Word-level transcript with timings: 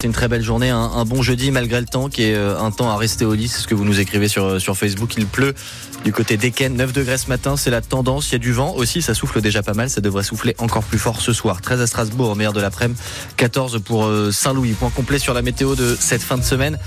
C'est 0.00 0.06
une 0.06 0.12
très 0.12 0.28
belle 0.28 0.44
journée, 0.44 0.70
un, 0.70 1.04
bon 1.04 1.22
jeudi 1.22 1.50
malgré 1.50 1.80
le 1.80 1.86
temps 1.88 2.08
qui 2.08 2.22
est 2.22 2.34
euh, 2.36 2.56
un 2.56 2.70
temps 2.70 2.88
à 2.88 2.96
rester 2.96 3.24
au 3.24 3.34
lit. 3.34 3.48
C'est 3.48 3.62
ce 3.62 3.66
que 3.66 3.74
vous 3.74 3.84
nous 3.84 3.98
écrivez 3.98 4.28
sur, 4.28 4.44
euh, 4.44 4.58
sur 4.60 4.76
Facebook. 4.76 5.14
Il 5.16 5.26
pleut 5.26 5.54
du 6.04 6.12
côté 6.12 6.36
d'Eken, 6.36 6.76
9 6.76 6.92
degrés 6.92 7.18
ce 7.18 7.26
matin, 7.26 7.56
c'est 7.56 7.70
la 7.70 7.80
tendance. 7.80 8.28
Il 8.28 8.32
y 8.32 8.36
a 8.36 8.38
du 8.38 8.52
vent 8.52 8.74
aussi, 8.74 9.02
ça 9.02 9.12
souffle 9.12 9.40
déjà 9.40 9.64
pas 9.64 9.74
mal. 9.74 9.90
Ça 9.90 10.00
devrait 10.00 10.22
souffler 10.22 10.54
encore 10.58 10.84
plus 10.84 11.00
fort 11.00 11.20
ce 11.20 11.32
soir. 11.32 11.60
13 11.60 11.80
à 11.80 11.88
Strasbourg, 11.88 12.36
meilleur 12.36 12.52
de 12.52 12.60
l'après-midi, 12.60 13.00
14 13.36 13.82
pour 13.82 14.06
euh, 14.06 14.30
Saint-Louis. 14.30 14.74
Point 14.74 14.90
complet 14.90 15.18
sur 15.18 15.34
la 15.34 15.42
météo 15.42 15.74
de 15.74 15.96
cette 15.98 16.22
fin 16.22 16.38
de 16.38 16.44
semaine. 16.44 16.78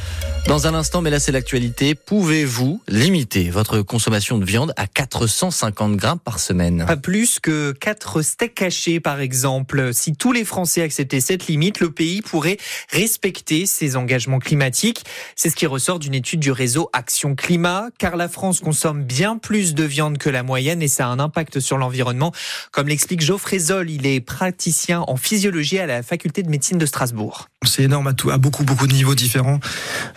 Dans 0.47 0.65
un 0.65 0.73
instant, 0.73 1.01
mais 1.01 1.09
là 1.09 1.19
c'est 1.19 1.31
l'actualité. 1.31 1.93
Pouvez-vous 1.93 2.81
limiter 2.87 3.49
votre 3.49 3.81
consommation 3.81 4.37
de 4.37 4.45
viande 4.45 4.73
à 4.75 4.87
450 4.87 5.97
grammes 5.97 6.19
par 6.19 6.39
semaine? 6.39 6.85
Pas 6.87 6.97
plus 6.97 7.39
que 7.39 7.73
4 7.73 8.21
steaks 8.21 8.55
cachés 8.55 8.99
par 8.99 9.19
exemple. 9.19 9.93
Si 9.93 10.13
tous 10.13 10.31
les 10.31 10.43
Français 10.45 10.81
acceptaient 10.81 11.19
cette 11.19 11.47
limite, 11.47 11.79
le 11.79 11.91
pays 11.91 12.21
pourrait 12.21 12.57
respecter 13.01 13.65
ses 13.65 13.95
engagements 13.95 14.37
climatiques. 14.37 15.05
C'est 15.35 15.49
ce 15.49 15.55
qui 15.55 15.65
ressort 15.65 15.97
d'une 15.97 16.13
étude 16.13 16.39
du 16.39 16.51
réseau 16.51 16.87
Action 16.93 17.33
Climat, 17.33 17.87
car 17.97 18.15
la 18.15 18.29
France 18.29 18.59
consomme 18.59 19.03
bien 19.03 19.39
plus 19.39 19.73
de 19.73 19.83
viande 19.83 20.19
que 20.19 20.29
la 20.29 20.43
moyenne 20.43 20.83
et 20.83 20.87
ça 20.87 21.07
a 21.07 21.09
un 21.09 21.17
impact 21.17 21.59
sur 21.59 21.79
l'environnement, 21.79 22.31
comme 22.71 22.87
l'explique 22.87 23.21
Geoffrey 23.21 23.57
Zoll. 23.57 23.89
Il 23.89 24.05
est 24.05 24.21
praticien 24.21 25.03
en 25.07 25.15
physiologie 25.15 25.79
à 25.79 25.87
la 25.87 26.03
faculté 26.03 26.43
de 26.43 26.49
médecine 26.49 26.77
de 26.77 26.85
Strasbourg. 26.85 27.47
C'est 27.65 27.83
énorme 27.83 28.07
à, 28.07 28.33
à 28.33 28.37
beaucoup, 28.37 28.63
beaucoup 28.63 28.85
de 28.85 28.93
niveaux 28.93 29.15
différents, 29.15 29.59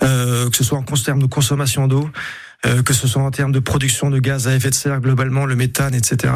euh, 0.02 0.50
que 0.50 0.56
ce 0.56 0.64
soit 0.64 0.78
en 0.78 0.82
termes 0.82 1.22
de 1.22 1.26
consommation 1.26 1.88
d'eau, 1.88 2.10
que 2.84 2.92
ce 2.92 3.06
soit 3.06 3.22
en 3.22 3.30
termes 3.30 3.52
de 3.52 3.58
production 3.58 4.10
de 4.10 4.18
gaz 4.18 4.48
à 4.48 4.54
effet 4.54 4.70
de 4.70 4.74
serre 4.74 5.00
globalement, 5.00 5.46
le 5.46 5.56
méthane, 5.56 5.94
etc. 5.94 6.32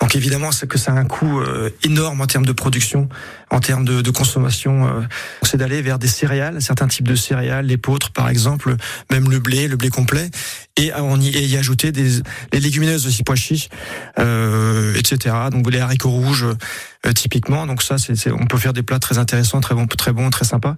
Donc 0.00 0.14
évidemment, 0.14 0.52
c'est 0.52 0.66
que 0.66 0.78
ça 0.78 0.92
a 0.92 0.94
un 0.94 1.04
coût 1.04 1.40
euh, 1.40 1.70
énorme 1.82 2.20
en 2.20 2.26
termes 2.26 2.46
de 2.46 2.52
production, 2.52 3.08
en 3.50 3.60
termes 3.60 3.84
de, 3.84 4.02
de 4.02 4.10
consommation. 4.10 4.86
Euh, 4.86 5.02
c'est 5.42 5.56
d'aller 5.56 5.82
vers 5.82 5.98
des 5.98 6.08
céréales, 6.08 6.62
certains 6.62 6.88
types 6.88 7.08
de 7.08 7.14
céréales, 7.14 7.66
l'épeautre 7.66 8.12
par 8.12 8.28
exemple, 8.28 8.76
même 9.10 9.30
le 9.30 9.38
blé, 9.38 9.68
le 9.68 9.76
blé 9.76 9.90
complet, 9.90 10.30
et 10.76 10.92
on 10.94 11.20
y, 11.20 11.28
et 11.28 11.46
y 11.46 11.56
ajouter 11.56 11.92
des 11.92 12.20
les 12.52 12.60
légumineuses 12.60 13.06
aussi, 13.06 13.22
pois 13.22 13.36
chiches, 13.36 13.68
euh, 14.18 14.94
etc. 14.96 15.34
Donc 15.50 15.70
les 15.70 15.80
haricots 15.80 16.10
rouges 16.10 16.46
euh, 17.06 17.12
typiquement. 17.12 17.66
Donc 17.66 17.82
ça, 17.82 17.98
c'est, 17.98 18.30
on 18.30 18.46
peut 18.46 18.58
faire 18.58 18.72
des 18.72 18.82
plats 18.82 18.98
très 18.98 19.18
intéressants, 19.18 19.60
très 19.60 19.74
bons, 19.74 19.86
très 19.86 20.12
bons, 20.12 20.30
très 20.30 20.44
sympas, 20.44 20.76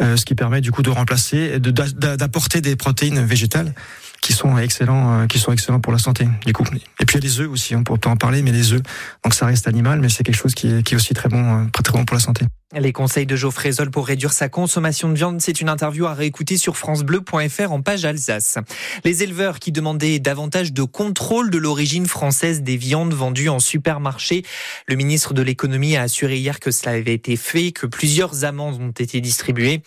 euh, 0.00 0.16
ce 0.16 0.24
qui 0.24 0.34
permet 0.34 0.60
du 0.60 0.70
coup 0.70 0.82
de 0.82 0.90
remplacer, 0.90 1.58
d'apporter 1.58 2.60
des 2.60 2.76
protéines 2.76 3.24
végétales 3.24 3.74
qui 4.20 4.32
sont 4.32 4.56
excellents, 4.56 5.20
euh, 5.22 5.26
qui 5.26 5.38
sont 5.38 5.52
excellents 5.52 5.80
pour 5.80 5.92
la 5.92 5.98
santé. 5.98 6.28
Du 6.46 6.52
coup, 6.52 6.64
et 7.00 7.06
puis 7.06 7.18
il 7.18 7.24
y 7.24 7.26
a 7.26 7.28
les 7.28 7.40
œufs 7.40 7.50
aussi, 7.50 7.74
on 7.74 7.82
peut 7.82 7.94
en 8.08 8.16
parler, 8.16 8.42
mais 8.42 8.52
les 8.52 8.72
œufs, 8.72 8.82
donc 9.22 9.34
ça 9.34 9.46
reste 9.46 9.68
animal, 9.68 10.00
mais 10.00 10.08
c'est 10.08 10.22
quelque 10.22 10.36
chose 10.36 10.54
qui 10.54 10.68
est, 10.68 10.82
qui 10.82 10.94
est 10.94 10.96
aussi 10.96 11.14
très 11.14 11.28
bon, 11.28 11.68
très, 11.72 11.82
très 11.82 11.92
bon 11.92 12.04
pour 12.04 12.14
la 12.14 12.20
santé. 12.20 12.46
Les 12.76 12.92
conseils 12.92 13.26
de 13.26 13.36
Geoffrey 13.36 13.70
Zoll 13.70 13.92
pour 13.92 14.04
réduire 14.04 14.32
sa 14.32 14.48
consommation 14.48 15.08
de 15.08 15.14
viande, 15.14 15.40
c'est 15.40 15.60
une 15.60 15.68
interview 15.68 16.06
à 16.06 16.14
réécouter 16.14 16.56
sur 16.56 16.76
francebleu.fr 16.76 17.70
en 17.70 17.82
page 17.82 18.04
Alsace. 18.04 18.58
Les 19.04 19.22
éleveurs 19.22 19.60
qui 19.60 19.70
demandaient 19.70 20.18
davantage 20.18 20.72
de 20.72 20.82
contrôle 20.82 21.50
de 21.50 21.58
l'origine 21.58 22.06
française 22.06 22.62
des 22.62 22.76
viandes 22.76 23.14
vendues 23.14 23.48
en 23.48 23.60
supermarché. 23.60 24.42
Le 24.88 24.96
ministre 24.96 25.34
de 25.34 25.42
l'économie 25.42 25.94
a 25.96 26.02
assuré 26.02 26.38
hier 26.38 26.58
que 26.58 26.72
cela 26.72 26.96
avait 26.96 27.14
été 27.14 27.36
fait, 27.36 27.70
que 27.70 27.86
plusieurs 27.86 28.44
amendes 28.44 28.80
ont 28.80 28.90
été 28.90 29.20
distribuées. 29.20 29.82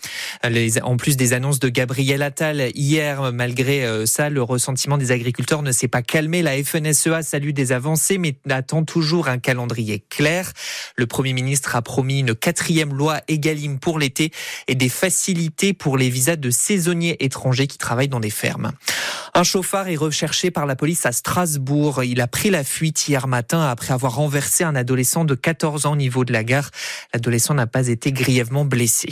en 0.82 0.96
plus 0.96 1.18
des 1.18 1.34
annonces 1.34 1.58
de 1.58 1.68
Gabriel 1.68 2.22
Attal 2.22 2.70
hier, 2.74 3.32
malgré 3.32 3.84
euh, 3.84 4.06
ça, 4.06 4.30
le 4.30 4.42
ressentiment 4.42 4.96
des 4.96 5.12
agriculteurs 5.12 5.62
ne 5.62 5.72
s'est 5.72 5.88
pas 5.88 6.00
calmé. 6.00 6.40
La 6.40 6.62
FNSEA 6.62 7.22
salue 7.22 7.50
des 7.50 7.72
avancées, 7.72 8.16
mais 8.16 8.36
attend 8.48 8.82
toujours 8.82 9.28
un 9.28 9.38
calendrier 9.38 10.02
clair. 10.08 10.52
Le 10.96 11.06
Premier 11.06 11.34
ministre 11.34 11.76
a 11.76 11.82
promis 11.82 12.20
une 12.20 12.34
quatrième 12.34 12.77
loi 12.84 13.20
Egalim 13.28 13.78
pour 13.78 13.98
l'été 13.98 14.30
et 14.66 14.74
des 14.74 14.88
facilités 14.88 15.72
pour 15.72 15.96
les 15.96 16.10
visas 16.10 16.36
de 16.36 16.50
saisonniers 16.50 17.16
étrangers 17.24 17.66
qui 17.66 17.78
travaillent 17.78 18.08
dans 18.08 18.20
des 18.20 18.30
fermes. 18.30 18.72
Un 19.34 19.42
chauffard 19.44 19.88
est 19.88 19.96
recherché 19.96 20.50
par 20.50 20.66
la 20.66 20.74
police 20.74 21.06
à 21.06 21.12
Strasbourg. 21.12 22.02
Il 22.02 22.20
a 22.20 22.26
pris 22.26 22.50
la 22.50 22.64
fuite 22.64 23.08
hier 23.08 23.28
matin 23.28 23.62
après 23.68 23.92
avoir 23.92 24.16
renversé 24.16 24.64
un 24.64 24.74
adolescent 24.74 25.24
de 25.24 25.34
14 25.34 25.86
ans 25.86 25.92
au 25.92 25.96
niveau 25.96 26.24
de 26.24 26.32
la 26.32 26.44
gare. 26.44 26.70
L'adolescent 27.14 27.54
n'a 27.54 27.66
pas 27.66 27.88
été 27.88 28.12
grièvement 28.12 28.64
blessé. 28.64 29.08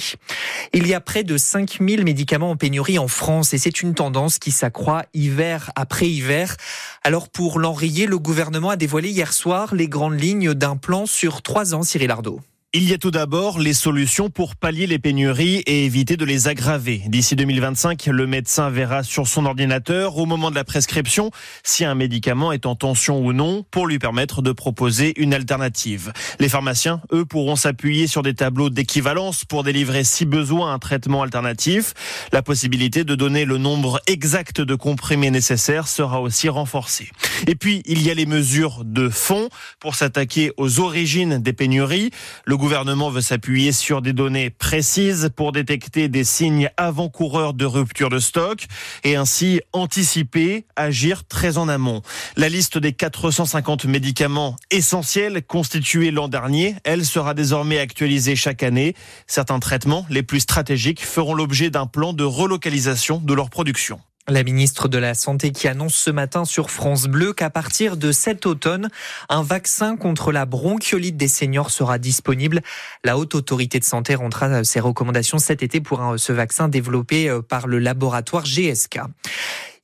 Il 0.73 0.87
y 0.87 0.95
a 0.95 1.01
près 1.01 1.23
de 1.23 1.37
5000 1.37 2.05
médicaments 2.05 2.51
en 2.51 2.57
pénurie 2.57 2.99
en 2.99 3.09
France 3.09 3.55
et 3.55 3.59
c'est 3.59 3.83
une 3.83 3.95
tendance 3.95 4.39
qui 4.39 4.51
s'accroît 4.51 5.05
hiver 5.15 5.71
après 5.77 6.09
hiver. 6.09 6.57
Alors 7.05 7.29
pour 7.29 7.59
l'enrayer, 7.59 8.07
le 8.07 8.19
gouvernement 8.19 8.71
a 8.71 8.77
dévoilé 8.77 9.11
hier 9.11 9.33
soir 9.33 9.75
les 9.75 9.89
grandes 9.89 10.21
lignes 10.21 10.55
d'un 10.55 10.77
plan 10.77 11.07
sur 11.07 11.43
trois 11.43 11.75
ans, 11.75 11.83
Cyril 11.83 12.11
Ardo. 12.11 12.41
Il 12.73 12.91
y 12.91 12.93
a 12.93 12.99
tout 12.99 13.13
d'abord 13.13 13.61
les 13.61 13.73
solutions 13.73 14.29
pour 14.29 14.57
pallier 14.57 14.89
les 14.89 14.99
pénuries 14.99 15.63
et 15.67 15.87
éviter 15.87 16.17
de 16.17 16.25
les 16.25 16.49
aggraver. 16.49 17.01
D'ici 17.07 17.37
2025, 17.37 18.07
le 18.07 18.27
médecin 18.27 18.71
verra 18.71 19.05
sur 19.05 19.29
son 19.29 19.47
ordinateur 19.47 20.19
au 20.19 20.27
moment 20.27 20.51
de 20.51 20.57
la 20.57 20.65
prescription 20.65 21.31
si 21.63 21.85
un 21.85 21.95
médicament 21.95 22.53
est 22.53 22.67
en 22.67 22.75
tension 22.75 23.25
ou 23.25 23.33
non 23.33 23.65
pour 23.71 23.87
lui 23.87 23.99
permettre 23.99 24.43
de 24.43 24.51
proposer 24.51 25.15
une 25.17 25.33
alternative. 25.33 26.13
Les 26.41 26.49
pharmaciens, 26.49 27.01
eux, 27.13 27.25
pourront 27.25 27.57
s'appuyer 27.57 28.09
sur 28.09 28.23
des 28.23 28.35
tableaux 28.35 28.69
d'équivalence 28.69 29.45
pour 29.45 29.63
délivrer 29.63 30.03
si 30.03 30.27
besoin 30.27 30.75
un 30.75 30.79
traitement 30.79 31.23
alternatif. 31.23 31.95
La 32.33 32.43
possibilité 32.43 33.05
de 33.05 33.15
donner 33.15 33.45
le 33.45 33.59
nombre 33.59 34.01
exact 34.09 34.61
de 34.61 34.75
comprimés 34.75 35.31
nécessaires 35.31 35.89
sera 35.89 36.21
aussi 36.21 36.49
renforcée. 36.49 37.11
Et 37.47 37.55
puis, 37.55 37.83
il 37.87 38.03
y 38.03 38.11
a 38.11 38.15
les 38.15 38.27
mesures 38.27 38.83
de 38.85 39.09
fond 39.09 39.49
pour 39.79 39.95
s'attaquer 39.95 40.51
aux 40.57 40.81
origines 40.81 41.39
des 41.39 41.53
pénuries. 41.53 42.11
Gouvernement 42.57 43.11
veut 43.11 43.21
s'appuyer 43.21 43.73
sur 43.73 44.03
des 44.03 44.13
données 44.13 44.51
précises 44.51 45.31
pour 45.35 45.53
détecter 45.53 46.09
des 46.09 46.25
signes 46.25 46.71
avant-coureurs 46.77 47.55
de 47.55 47.65
rupture 47.65 48.09
de 48.09 48.19
stock 48.19 48.67
et 49.05 49.17
ainsi 49.17 49.61
anticiper, 49.73 50.65
agir 50.77 51.25
très 51.27 51.59
en 51.59 51.69
amont. 51.69 52.03
La 52.37 52.49
liste 52.49 52.79
des 52.79 52.93
450 52.93 53.87
médicaments 53.87 54.57
essentiels 54.71 55.43
constitués 55.43 56.11
l'an 56.11 56.29
dernier, 56.29 56.77
elle 56.85 57.05
sera 57.05 57.35
désormais 57.35 57.79
actualisée 57.79 58.37
chaque 58.37 58.63
année. 58.63 58.95
Certains 59.27 59.59
traitements 59.59 60.07
les 60.11 60.23
plus 60.23 60.41
stratégiques 60.41 61.05
feront 61.05 61.35
l'objet 61.35 61.71
d'un 61.71 61.87
plan 61.87 62.13
de 62.13 62.25
relocalisation 62.25 63.19
de 63.19 63.35
leur 63.35 63.51
production. 63.51 64.01
La 64.29 64.43
ministre 64.43 64.89
de 64.89 64.99
la 64.99 65.15
Santé 65.15 65.53
qui 65.53 65.69
annonce 65.69 65.95
ce 65.95 66.11
matin 66.11 66.45
sur 66.45 66.73
France 66.73 67.05
Bleu 67.07 67.33
qu'à 67.33 67.49
partir 67.49 67.97
de 67.97 68.11
cet 68.11 68.45
automne, 68.45 68.89
un 69.29 69.45
vaccin 69.45 69.97
contre 69.97 70.33
la 70.33 70.47
bronchiolite 70.47 71.17
des 71.17 71.29
seniors 71.29 71.71
sera 71.71 71.99
disponible. 71.99 72.61
La 73.05 73.19
Haute 73.19 73.37
Autorité 73.37 73.79
de 73.79 73.85
Santé 73.85 74.17
rendra 74.17 74.65
ses 74.65 74.81
recommandations 74.81 75.39
cet 75.39 75.63
été 75.63 75.81
pour 75.81 76.15
ce 76.17 76.33
vaccin 76.33 76.67
développé 76.67 77.29
euh, 77.29 77.41
par 77.41 77.69
le 77.69 77.79
laboratoire 77.79 78.45
GSK. 78.45 78.99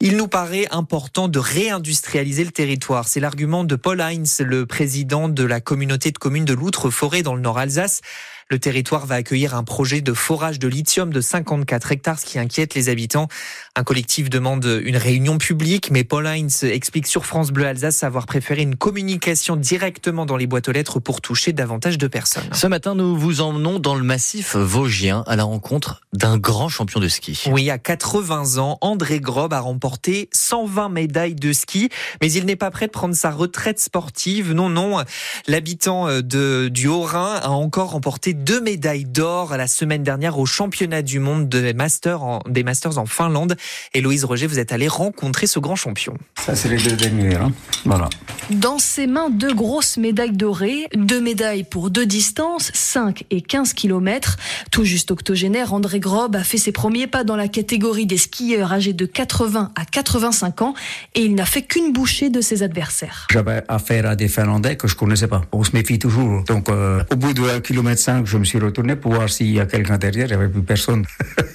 Il 0.05 0.17
nous 0.17 0.27
paraît 0.27 0.67
important 0.73 1.29
de 1.29 1.39
réindustrialiser 1.39 2.43
le 2.43 2.51
territoire. 2.51 3.07
C'est 3.07 3.21
l'argument 3.21 3.63
de 3.63 3.77
Paul 3.77 4.01
Heinz, 4.01 4.41
le 4.41 4.67
président 4.67 5.29
de 5.29 5.45
la 5.45 5.61
communauté 5.61 6.11
de 6.11 6.19
communes 6.19 6.45
de 6.45 6.55
l'Outre-Forêt 6.55 7.23
dans 7.23 7.37
le 7.37 7.41
Nord 7.41 7.59
Alsace. 7.59 8.01
Le 8.53 8.59
territoire 8.59 9.07
va 9.07 9.15
accueillir 9.15 9.55
un 9.55 9.65
projet 9.65 10.01
de 10.01 10.13
forage 10.13 10.59
de 10.59 10.69
lithium 10.69 11.11
de 11.11 11.21
54 11.21 11.93
hectares, 11.93 12.19
ce 12.19 12.27
qui 12.27 12.39
inquiète 12.39 12.75
les 12.75 12.89
habitants. 12.89 13.29
Un 13.77 13.85
collectif 13.85 14.29
demande 14.29 14.83
une 14.85 14.97
réunion 14.97 15.39
publique, 15.39 15.91
mais 15.91 16.05
Paul 16.05 16.27
Heinz 16.27 16.65
explique 16.65 17.07
sur 17.07 17.25
France 17.25 17.51
Bleu 17.51 17.67
Alsace 17.67 18.03
avoir 18.03 18.27
préféré 18.27 18.61
une 18.61 18.77
communication 18.77 19.57
directement 19.57 20.27
dans 20.27 20.37
les 20.37 20.47
boîtes 20.47 20.69
aux 20.69 20.73
lettres 20.73 20.99
pour 21.01 21.21
toucher 21.21 21.53
davantage 21.53 21.97
de 21.97 22.07
personnes. 22.09 22.53
Ce 22.53 22.67
matin, 22.67 22.95
nous 22.95 23.17
vous 23.17 23.41
emmenons 23.41 23.79
dans 23.79 23.95
le 23.95 24.03
massif 24.03 24.57
vosgien 24.57 25.25
à 25.27 25.37
la 25.37 25.45
rencontre 25.45 26.03
d'un 26.13 26.37
grand 26.37 26.69
champion 26.69 27.01
de 27.01 27.09
ski. 27.09 27.45
Oui, 27.51 27.71
à 27.71 27.79
80 27.79 28.59
ans, 28.59 28.77
André 28.83 29.21
Grob 29.21 29.55
a 29.55 29.61
remporté 29.61 29.92
120 30.33 30.89
médailles 30.89 31.35
de 31.35 31.53
ski, 31.53 31.89
mais 32.21 32.33
il 32.33 32.45
n'est 32.45 32.57
pas 32.57 32.71
prêt 32.71 32.87
de 32.87 32.93
prendre 32.93 33.15
sa 33.15 33.31
retraite 33.31 33.81
sportive. 33.81 34.53
Non, 34.53 34.69
non, 34.69 35.03
l'habitant 35.47 36.09
euh, 36.09 36.69
du 36.69 36.89
Haut-Rhin 36.89 37.41
a 37.43 37.51
encore 37.51 37.91
remporté 37.91 38.35
deux 38.35 38.61
médailles 38.61 39.05
d'or 39.05 39.57
la 39.57 39.67
semaine 39.67 40.03
dernière 40.03 40.39
au 40.39 40.47
championnat 40.47 41.03
du 41.03 41.19
monde 41.19 41.49
des 41.49 41.75
Masters 41.75 42.23
en, 42.23 42.41
des 42.49 42.63
Masters 42.63 42.99
en 42.99 43.07
Finlande. 43.07 43.57
Et 43.95 44.01
Loïse 44.01 44.25
Roger, 44.25 44.47
vous 44.47 44.59
êtes 44.59 44.73
allé 44.73 44.89
rencontrer 44.89 45.47
ce 45.47 45.59
grand 45.59 45.77
champion. 45.77 46.15
Ça, 46.45 46.55
c'est 46.55 46.69
les 46.69 46.79
deux 46.79 46.97
derniers. 46.97 47.37
Hein 47.37 47.53
voilà. 47.85 48.09
Dans 48.51 48.79
ses 48.79 49.07
mains, 49.07 49.31
deux 49.31 49.55
grosses 49.55 49.97
médailles 49.97 50.33
dorées, 50.33 50.89
deux 50.95 51.21
médailles 51.21 51.65
pour 51.65 51.91
deux 51.91 52.07
distances, 52.07 52.71
5 52.75 53.25
et 53.31 53.41
15 53.41 53.73
km. 53.75 54.37
Tout 54.71 54.85
juste 54.85 55.11
octogénaire, 55.11 55.73
André 55.73 56.01
Grob 56.01 56.37
a 56.37 56.45
fait 56.45 56.59
ses 56.59 56.73
premiers 56.73 57.07
pas 57.07 57.25
dans 57.25 57.37
la 57.37 57.49
catégorie 57.49 58.07
des 58.07 58.19
skieurs 58.19 58.73
âgés 58.73 58.93
de 58.93 59.07
80 59.07 59.73
à 59.75 59.82
85 59.85 60.63
ans 60.63 60.75
et 61.15 61.23
il 61.23 61.35
n'a 61.35 61.45
fait 61.45 61.63
qu'une 61.63 61.93
bouchée 61.93 62.31
de 62.31 62.41
ses 62.41 62.63
adversaires. 62.63 63.27
J'avais 63.31 63.63
affaire 63.69 64.07
à 64.07 64.17
des 64.17 64.29
Finlandais 64.29 64.77
que 64.77 64.89
je 64.89 64.97
connaissais 64.97 65.29
pas. 65.29 65.43
On 65.53 65.65
se 65.65 65.73
méfie 65.73 65.99
toujours. 65.99 66.45
Donc, 66.45 66.69
euh, 66.69 67.03
au 67.13 67.17
bout 67.17 67.35
de 67.35 67.43
1 67.43 67.61
km 67.61 68.01
5, 68.01 68.27
je 68.27 68.39
me 68.39 68.45
suis 68.45 68.59
retourné 68.59 68.97
pour 68.97 69.15
voir 69.15 69.29
s'il 69.29 69.51
y 69.51 69.61
a 69.61 69.67
quelqu'un 69.67 69.99
derrière. 69.99 70.27
Il 70.27 70.31
n'y 70.31 70.35
avait 70.35 70.49
plus 70.49 70.63
personne. 70.63 71.05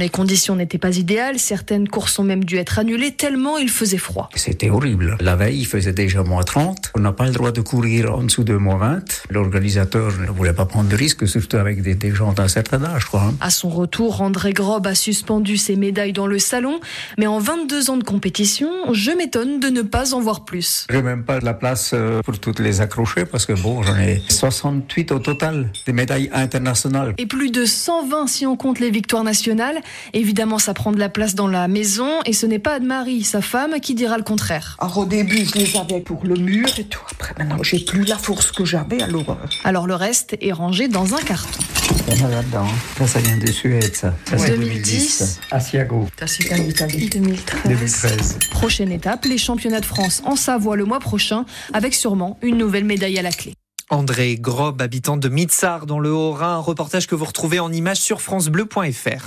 Les 0.00 0.08
conditions 0.08 0.56
n'étaient 0.56 0.78
pas 0.78 0.96
idéales, 0.96 1.38
certaines 1.38 1.86
courses 1.86 2.18
ont 2.18 2.24
même 2.24 2.42
dû 2.42 2.56
être 2.56 2.78
annulées 2.78 3.12
tellement 3.12 3.58
il 3.58 3.68
faisait 3.68 3.98
froid. 3.98 4.30
C'était 4.34 4.70
horrible. 4.70 5.18
La 5.20 5.36
veille, 5.36 5.58
il 5.58 5.66
faisait 5.66 5.92
déjà 5.92 6.22
moins 6.22 6.42
30. 6.42 6.92
On 6.96 7.00
n'a 7.00 7.12
pas 7.12 7.26
le 7.26 7.32
droit 7.32 7.52
de 7.52 7.60
courir 7.60 8.14
en 8.14 8.22
dessous 8.22 8.42
de 8.42 8.54
moins 8.54 8.78
20. 8.78 9.26
L'organisateur 9.28 10.10
ne 10.18 10.28
voulait 10.28 10.54
pas 10.54 10.64
prendre 10.64 10.88
de 10.88 10.96
risques, 10.96 11.28
surtout 11.28 11.58
avec 11.58 11.82
des, 11.82 11.94
des 11.94 12.14
gens 12.14 12.32
d'un 12.32 12.48
certain 12.48 12.82
âge. 12.82 13.04
Quoi, 13.04 13.24
hein. 13.24 13.34
À 13.42 13.50
son 13.50 13.68
retour, 13.68 14.22
André 14.22 14.54
Grob 14.54 14.86
a 14.86 14.94
suspendu 14.94 15.58
ses 15.58 15.76
médailles 15.76 16.14
dans 16.14 16.26
le 16.26 16.38
salon, 16.38 16.80
mais 17.18 17.26
en 17.26 17.38
22 17.38 17.90
ans 17.90 17.98
de 17.98 18.04
compétition, 18.04 18.70
je 18.94 19.10
m'étonne 19.10 19.60
de 19.60 19.68
ne 19.68 19.82
pas 19.82 20.14
en 20.14 20.20
voir 20.22 20.46
plus. 20.46 20.86
J'ai 20.88 21.02
même 21.02 21.24
pas 21.24 21.40
de 21.40 21.44
la 21.44 21.52
place 21.52 21.90
euh, 21.92 22.22
pour 22.22 22.38
toutes 22.38 22.60
les 22.60 22.80
accrocher 22.80 23.26
parce 23.26 23.44
que 23.44 23.52
bon, 23.52 23.82
j'en 23.82 23.98
ai 23.98 24.22
68 24.30 25.12
au 25.12 25.18
total 25.18 25.70
des 25.84 25.92
médailles 25.92 26.30
internationales. 26.32 27.12
Et 27.18 27.26
plus 27.26 27.50
de 27.50 27.66
120 27.66 28.28
si 28.28 28.46
on 28.46 28.56
compte 28.56 28.80
les 28.80 28.90
victoires 28.90 29.24
nationales. 29.24 29.82
Évidemment, 30.12 30.58
ça 30.58 30.74
prend 30.74 30.92
de 30.92 30.98
la 30.98 31.08
place 31.08 31.34
dans 31.34 31.46
la 31.48 31.68
maison 31.68 32.08
et 32.26 32.32
ce 32.32 32.46
n'est 32.46 32.58
pas 32.58 32.74
Anne-Marie, 32.74 33.24
sa 33.24 33.40
femme, 33.42 33.80
qui 33.80 33.94
dira 33.94 34.16
le 34.16 34.24
contraire. 34.24 34.76
Alors 34.80 34.98
au 34.98 35.04
début, 35.04 35.44
je 35.44 35.58
les 35.58 35.76
avais 35.76 36.00
pour 36.00 36.24
le 36.24 36.34
mur 36.36 36.68
et 36.78 36.84
tout. 36.84 37.00
Après, 37.12 37.34
maintenant, 37.38 37.62
j'ai 37.62 37.78
plus 37.80 38.04
la 38.04 38.18
force 38.18 38.52
que 38.52 38.64
j'avais, 38.64 39.02
alors... 39.02 39.30
euh, 39.30 39.46
Alors 39.64 39.86
le 39.86 39.94
reste 39.94 40.36
est 40.40 40.52
rangé 40.52 40.88
dans 40.88 41.14
un 41.14 41.20
carton. 41.20 41.60
Il 42.08 42.18
y 42.18 42.22
en 42.22 42.26
a 42.26 42.30
là-dedans. 42.30 42.66
Ça, 42.98 43.06
ça 43.06 43.20
vient 43.20 43.36
de 43.36 43.50
Suède, 43.50 43.94
ça. 43.94 44.14
Ça, 44.28 44.38
c'est 44.38 44.56
2010. 44.56 45.40
Asiago, 45.50 46.06
ça, 46.18 46.26
c'est 46.26 46.52
en 46.52 46.56
Italie. 46.56 47.08
2013. 47.08 47.60
2013. 47.64 48.38
Prochaine 48.52 48.92
étape, 48.92 49.24
les 49.24 49.38
championnats 49.38 49.80
de 49.80 49.86
France 49.86 50.22
en 50.24 50.36
Savoie 50.36 50.76
le 50.76 50.84
mois 50.84 51.00
prochain, 51.00 51.44
avec 51.72 51.94
sûrement 51.94 52.38
une 52.42 52.56
nouvelle 52.58 52.84
médaille 52.84 53.18
à 53.18 53.22
la 53.22 53.30
clé. 53.32 53.54
André 53.92 54.36
Grob, 54.36 54.80
habitant 54.82 55.16
de 55.16 55.28
Mitsar 55.28 55.84
dans 55.84 55.98
le 55.98 56.12
Haut-Rhin, 56.12 56.54
un 56.54 56.58
reportage 56.58 57.08
que 57.08 57.16
vous 57.16 57.24
retrouvez 57.24 57.58
en 57.58 57.72
images 57.72 57.98
sur 57.98 58.22
francebleu.fr. 58.22 59.26